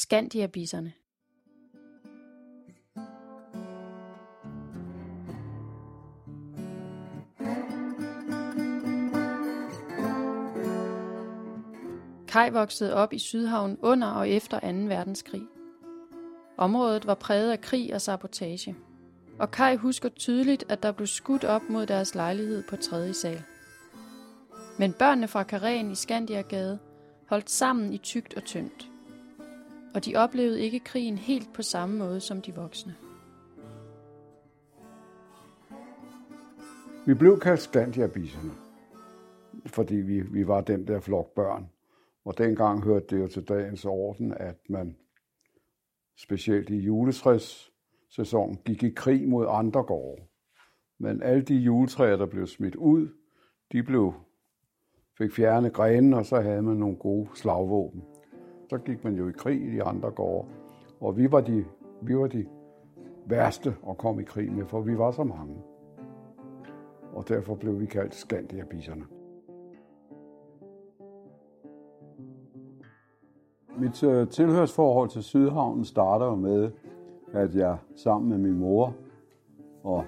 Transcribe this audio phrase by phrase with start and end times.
[0.00, 0.92] Skandiabisserne.
[12.28, 14.66] Kai voksede op i Sydhavn under og efter 2.
[14.66, 15.42] verdenskrig.
[16.56, 18.76] Området var præget af krig og sabotage.
[19.38, 23.12] Og Kai husker tydeligt, at der blev skudt op mod deres lejlighed på 3.
[23.12, 23.42] sal.
[24.78, 26.78] Men børnene fra Karen i Skandiagade
[27.28, 28.88] holdt sammen i tygt og tyndt.
[29.94, 32.94] Og de oplevede ikke krigen helt på samme måde som de voksne.
[37.06, 38.50] Vi blev kaldt Skandiabiserne,
[39.66, 41.68] fordi vi, vi var den der flok børn.
[42.24, 44.96] Og dengang hørte det jo til dagens orden, at man
[46.16, 50.22] specielt i juletræssæsonen gik i krig mod andre gårde.
[50.98, 53.08] Men alle de juletræer, der blev smidt ud,
[53.72, 54.14] de blev,
[55.18, 58.02] fik fjernet grenen, og så havde man nogle gode slagvåben.
[58.70, 60.48] Så gik man jo i krig i de andre gårde,
[61.00, 61.64] og vi var de,
[62.02, 62.46] vi var de
[63.26, 65.56] værste at komme i krig med, for vi var så mange.
[67.12, 69.04] Og derfor blev vi kaldt Skandiabiserne.
[73.78, 76.70] Mit øh, tilhørsforhold til Sydhavnen starter jo med,
[77.32, 78.94] at jeg sammen med min mor
[79.82, 80.04] og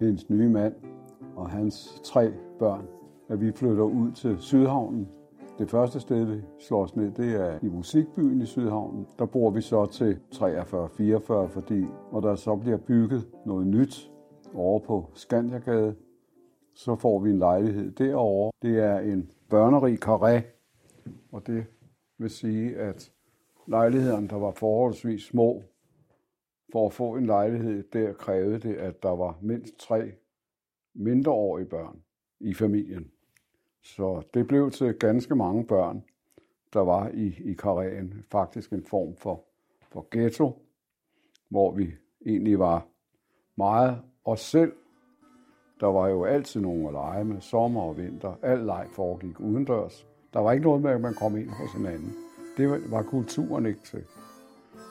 [0.00, 0.74] hendes nye mand
[1.36, 2.86] og hans tre børn,
[3.28, 5.08] at vi flytter ud til Sydhavnen.
[5.58, 9.06] Det første sted, vi slår os ned, det er i musikbyen i Sydhavnen.
[9.18, 11.80] Der bor vi så til 43-44, fordi
[12.12, 14.10] når der så bliver bygget noget nyt
[14.54, 15.96] over på Skandiagade,
[16.74, 18.52] så får vi en lejlighed derovre.
[18.62, 20.42] Det er en børnerig karré,
[21.32, 21.66] og det
[22.18, 23.12] vil sige, at
[23.66, 25.62] lejlighederne, der var forholdsvis små,
[26.72, 30.12] for at få en lejlighed, der krævede det, at der var mindst tre
[30.94, 32.02] mindreårige børn
[32.40, 33.10] i familien.
[33.86, 36.04] Så det blev til ganske mange børn,
[36.72, 38.24] der var i, i Karen.
[38.30, 39.44] Faktisk en form for,
[39.92, 40.62] for ghetto,
[41.48, 41.90] hvor vi
[42.26, 42.86] egentlig var
[43.56, 44.72] meget os selv.
[45.80, 48.34] Der var jo altid nogen at lege med, sommer og vinter.
[48.42, 50.06] Al leg foregik udendørs.
[50.32, 52.14] Der var ikke noget med, at man kom ind hos hinanden.
[52.56, 54.04] Det var kulturen ikke til.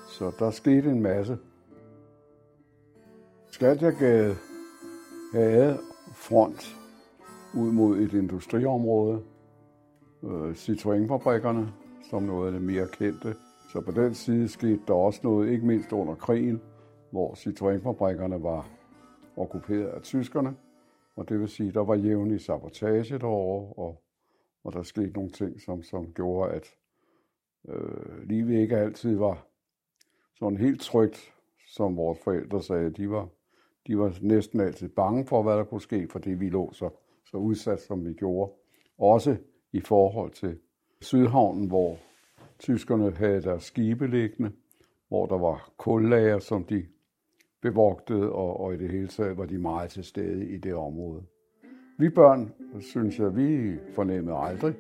[0.08, 1.38] Så der skete en masse.
[3.48, 4.36] Skatjagade
[5.34, 5.80] havde
[6.14, 6.85] front
[7.56, 9.22] ud mod et industriområde.
[10.24, 11.68] Øh, Citroën-fabrikkerne,
[12.10, 13.36] som noget af det mere kendte.
[13.72, 16.62] Så på den side skete der også noget, ikke mindst under krigen,
[17.12, 18.70] hvor Citroën-fabrikkerne var
[19.38, 20.56] okkuperet af tyskerne.
[21.16, 24.06] Og det vil sige, der var jævnlig sabotage derovre, og
[24.66, 26.76] og der skete nogle ting, som, som gjorde, at
[27.68, 29.48] øh, livet ikke altid var
[30.34, 31.34] sådan helt trygt,
[31.68, 32.90] som vores forældre sagde.
[32.90, 33.30] De var,
[33.88, 36.90] de var næsten altid bange for, hvad der kunne ske, fordi vi lå så,
[37.26, 38.52] så udsat, som vi gjorde.
[38.98, 39.38] Også
[39.74, 40.58] i forhold til
[41.02, 41.98] Sydhavnen, hvor
[42.60, 44.52] tyskerne havde deres skibe liggende,
[45.08, 46.86] hvor der var kullager, som de
[47.62, 51.24] bevogtede, og, og i det hele taget var de meget til stede i det område.
[51.98, 54.76] Vi børn, synes jeg, vi fornemmede aldrig,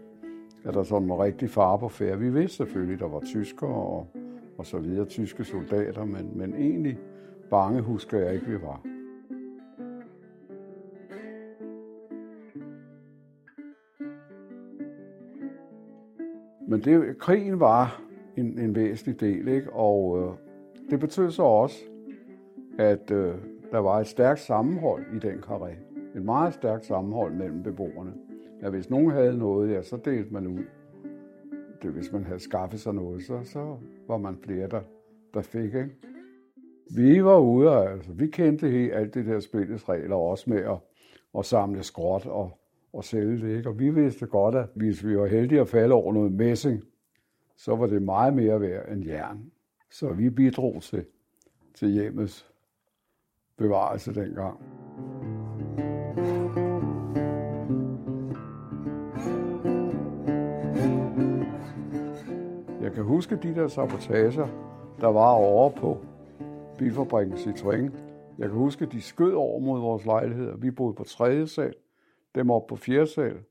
[0.66, 2.18] at der sådan var rigtig far på færd.
[2.18, 4.08] Vi vidste selvfølgelig, at der var tyskere og,
[4.58, 6.98] og så videre, tyske soldater, men, men egentlig
[7.50, 8.95] bange husker jeg ikke, vi var.
[16.76, 18.02] Men det, krigen var
[18.38, 19.74] en, en væsentlig del, ikke?
[19.74, 20.34] og øh,
[20.90, 21.78] det betød så også,
[22.80, 23.36] at øh,
[23.72, 25.72] der var et stærkt sammenhold i den karré
[26.16, 28.14] et meget stærkt sammenhold mellem beboerne.
[28.62, 30.64] Ja, hvis nogen havde noget, ja, så delte man ud.
[31.82, 34.82] Det, hvis man havde skaffet sig noget, så, så var man flere, der,
[35.34, 35.64] der fik.
[35.64, 35.90] Ikke?
[36.96, 40.78] Vi var ude, altså, vi kendte helt alt det der spillets regler, også med at,
[41.38, 42.52] at samle skråt og,
[42.96, 43.58] og sælge det.
[43.58, 43.70] Ikke?
[43.70, 46.84] Og vi vidste godt, at hvis vi var heldige at falde over noget messing,
[47.58, 49.52] så var det meget mere værd end jern.
[49.92, 51.06] Så vi bidrog til,
[51.74, 52.50] til hjemmets
[53.58, 54.60] bevarelse dengang.
[62.96, 64.48] kan huske de der sabotager,
[65.02, 65.98] der var over på
[66.78, 67.92] bilfabrikken Citroën.
[68.38, 70.58] Jeg kan huske, de skød over mod vores lejligheder.
[70.58, 71.74] Vi boede på tredje sal,
[72.36, 73.44] dem op på fjerde sal.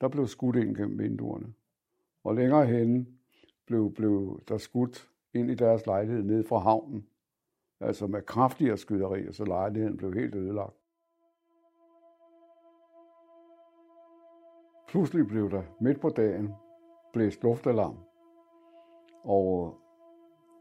[0.00, 1.54] Der blev skudt ind gennem vinduerne.
[2.24, 3.06] Og længere henne
[3.66, 7.06] blev, blev der skudt ind i deres lejlighed ned fra havnen.
[7.80, 10.76] Altså med kraftigere skyderier, så lejligheden blev helt ødelagt.
[14.88, 16.54] Pludselig blev der midt på dagen
[17.12, 17.98] blæst luftalarm.
[19.24, 19.74] Og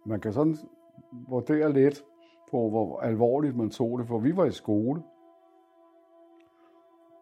[0.06, 0.58] man kan sådan
[1.30, 2.04] vurdere lidt
[2.52, 5.04] på, hvor alvorligt man tog det, for vi var i skole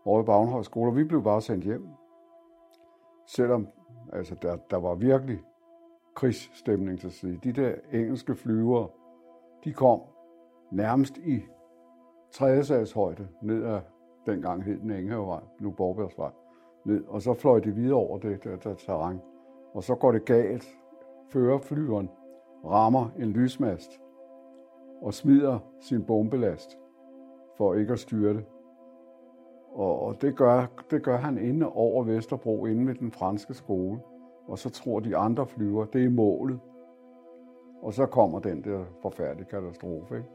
[0.06, 1.88] over i Bagenhøj skole, og vi blev bare sendt hjem.
[3.28, 3.68] Selvom
[4.14, 5.40] altså, der, der var virkelig
[6.16, 7.40] krigsstemning til side.
[7.44, 8.88] De der engelske flyvere,
[9.64, 10.02] de kom
[10.72, 11.42] nærmest i
[12.32, 13.80] tredje sals højde ned ad
[14.26, 16.32] dengang hed den Enghavevej, nu Borgbergsvej,
[16.86, 19.20] ned, og så fløj de videre over det der, der terræn.
[19.74, 20.76] Og så går det galt.
[21.30, 22.10] fører flyveren,
[22.66, 24.02] rammer en lysmast
[25.02, 26.78] og smider sin bombelast
[27.58, 28.46] for ikke at styre det.
[29.72, 34.00] Og, og det, gør, det gør han inde over Vesterbro, inde ved den franske skole.
[34.48, 36.60] Og så tror de andre flyver, det er målet.
[37.82, 40.16] Og så kommer den der forfærdelige katastrofe.
[40.16, 40.30] Ikke?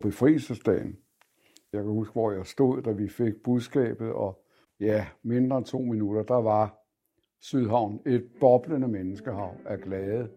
[0.00, 0.96] Befrielsesdagen.
[1.72, 4.44] Jeg kan huske, hvor jeg stod, da vi fik budskabet, og
[4.80, 6.78] ja, mindre end to minutter, der var
[7.40, 10.28] Sydhavn et boblende menneskehav af glade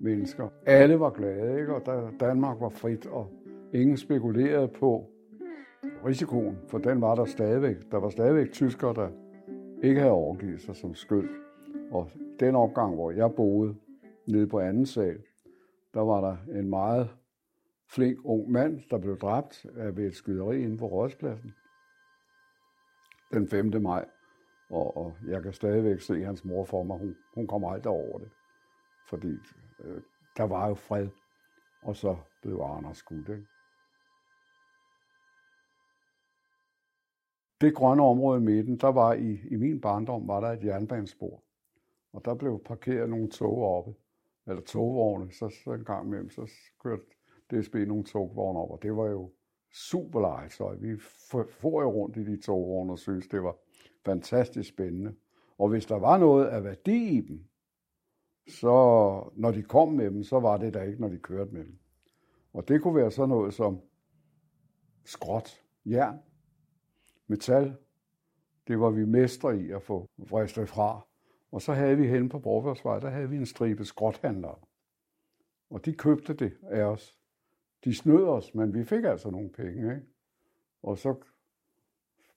[0.00, 0.48] mennesker.
[0.66, 1.74] Alle var glade, ikke?
[1.74, 3.26] og Danmark var frit, og
[3.72, 5.10] ingen spekulerede på
[6.06, 7.76] risikoen, for den var der stadigvæk.
[7.90, 9.10] Der var stadigvæk tyskere, der
[9.82, 11.30] ikke havde overgivet sig som skyld.
[11.90, 12.10] Og
[12.40, 13.76] den opgang, hvor jeg boede
[14.26, 15.22] nede på anden sal,
[15.94, 17.10] der var der en meget
[17.88, 21.52] flink ung mand, der blev dræbt ved et skyderi inde på Rådspladsen
[23.32, 23.82] den 5.
[23.82, 24.04] maj.
[24.70, 26.98] Og, og jeg kan stadigvæk se hans mor for mig.
[26.98, 28.30] Hun, hun kommer aldrig over det.
[29.08, 29.36] Fordi
[29.84, 30.02] øh,
[30.36, 31.08] der var jo fred,
[31.82, 33.28] og så blev Anders skudt.
[33.28, 33.46] Ikke?
[37.62, 41.42] Det grønne område i midten, der var i, i min barndom, var der et jernbanespor.
[42.12, 43.94] Og der blev parkeret nogle tog oppe,
[44.46, 46.50] eller togvogne, så, så en gang imellem, så
[46.82, 47.02] kørte
[47.50, 49.30] DSB nogle togvogne op, og det var jo
[49.72, 50.76] super legetøj.
[50.76, 50.96] Vi
[51.60, 53.56] får jo rundt i de togvogne og synes, det var
[54.04, 55.14] fantastisk spændende.
[55.58, 57.44] Og hvis der var noget af værdi i dem,
[58.48, 58.70] så
[59.36, 61.78] når de kom med dem, så var det der ikke, når de kørte med dem.
[62.52, 63.80] Og det kunne være sådan noget som
[65.04, 66.18] skråt, jern,
[67.26, 67.76] metal.
[68.68, 71.06] Det var vi mestre i at få vristet fra.
[71.52, 74.58] Og så havde vi hen på Borgværsvej, der havde vi en stribe skråthandlere.
[75.70, 77.18] Og de købte det af os.
[77.84, 79.94] De snød os, men vi fik altså nogle penge.
[79.94, 80.06] Ikke?
[80.82, 81.14] Og så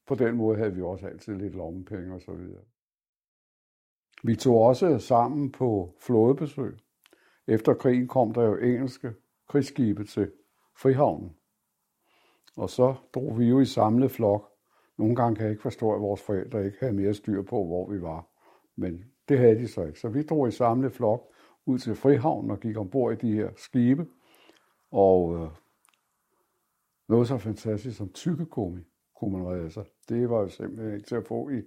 [0.06, 2.64] på den måde havde vi også altid lidt lommepenge og så videre.
[4.24, 6.78] Vi tog også sammen på flådebesøg.
[7.48, 9.14] Efter krigen kom der jo engelske
[9.48, 10.32] krigsskibe til
[10.76, 11.36] Frihavnen.
[12.56, 14.55] Og så drog vi jo i samlet flok.
[14.98, 17.90] Nogle gange kan jeg ikke forstå, at vores forældre ikke havde mere styr på, hvor
[17.90, 18.28] vi var.
[18.76, 20.00] Men det havde de så ikke.
[20.00, 21.32] Så vi drog i samlet flok
[21.66, 24.08] ud til Frihavnen og gik ombord i de her skibe.
[24.92, 25.50] Og øh,
[27.08, 28.82] noget så fantastisk som tykkegummi
[29.16, 29.86] kunne man redde sig.
[30.10, 31.62] Det var jo simpelthen ikke til at få i,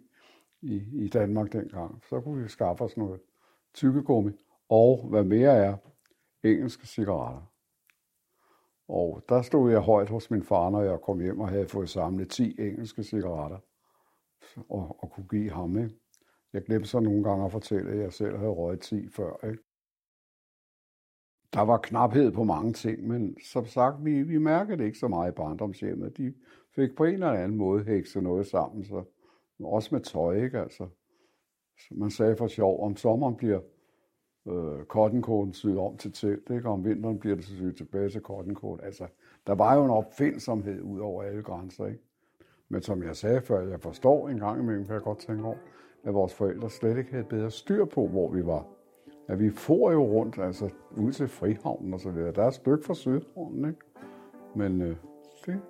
[0.63, 2.03] i, i Danmark dengang.
[2.09, 3.21] Så kunne vi skaffe os noget
[3.75, 4.33] tykkegummi,
[4.69, 5.77] og hvad mere er,
[6.43, 7.53] engelske cigaretter.
[8.89, 11.89] Og der stod jeg højt hos min far, når jeg kom hjem og havde fået
[11.89, 13.59] samlet 10 engelske cigaretter
[14.57, 15.79] og, og kunne give ham.
[15.79, 15.95] Ikke?
[16.53, 19.47] Jeg glemte så nogle gange at fortælle, at jeg selv havde røget 10 før.
[19.47, 19.63] Ikke?
[21.53, 25.09] Der var knaphed på mange ting, men som sagt, vi, vi mærkede det ikke så
[25.09, 26.17] meget i barndomshjemmet.
[26.17, 26.35] De
[26.75, 29.05] fik på en eller anden måde hekset noget sammen, så
[29.61, 30.59] også med tøj, ikke?
[30.59, 30.89] Altså,
[31.91, 33.61] man sagde for sjov, om sommeren bliver
[34.49, 36.69] øh, cottoncoat syet om til telt, ikke?
[36.69, 38.81] og om vinteren bliver det så syet tilbage til cottoncoat.
[38.83, 39.07] Altså,
[39.47, 41.87] der var jo en opfindsomhed ud over alle grænser.
[41.87, 42.01] Ikke?
[42.69, 45.57] Men som jeg sagde før, jeg forstår en gang imellem, kan jeg godt tænke over,
[46.05, 48.67] at vores forældre slet ikke havde bedre styr på, hvor vi var.
[49.29, 52.33] At vi får jo rundt, altså ud til Frihavnen og så videre.
[52.33, 53.81] Der er et stykke fra Sydhavnen, ikke?
[54.55, 54.97] Men øh,
[55.47, 55.61] det,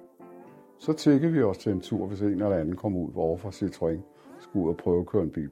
[0.79, 3.49] så tækkede vi os til en tur, hvis en eller anden kommer ud over fra
[3.49, 4.01] Citroën,
[4.41, 5.51] skulle ud og prøve at køre en bil.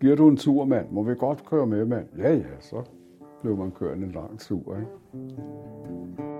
[0.00, 0.90] Giver du en tur, mand?
[0.90, 2.06] Må vi godt køre med, mand?
[2.18, 2.82] Ja, ja, så
[3.42, 6.35] blev man kørende en lang tur, ikke?